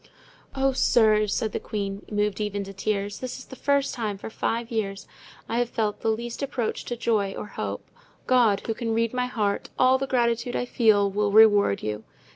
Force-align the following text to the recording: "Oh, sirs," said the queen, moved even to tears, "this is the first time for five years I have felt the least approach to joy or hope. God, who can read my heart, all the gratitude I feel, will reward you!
"Oh, 0.55 0.71
sirs," 0.73 1.31
said 1.31 1.51
the 1.51 1.59
queen, 1.59 2.03
moved 2.11 2.41
even 2.41 2.63
to 2.63 2.73
tears, 2.73 3.19
"this 3.19 3.37
is 3.37 3.45
the 3.45 3.55
first 3.55 3.93
time 3.93 4.17
for 4.17 4.31
five 4.31 4.71
years 4.71 5.05
I 5.47 5.59
have 5.59 5.69
felt 5.69 5.99
the 5.99 6.09
least 6.09 6.41
approach 6.41 6.85
to 6.85 6.97
joy 6.97 7.35
or 7.37 7.45
hope. 7.45 7.87
God, 8.25 8.63
who 8.65 8.73
can 8.73 8.95
read 8.95 9.13
my 9.13 9.27
heart, 9.27 9.69
all 9.77 9.99
the 9.99 10.07
gratitude 10.07 10.55
I 10.55 10.65
feel, 10.65 11.11
will 11.11 11.31
reward 11.31 11.83
you! 11.83 12.03